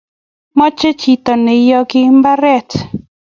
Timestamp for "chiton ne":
1.01-1.53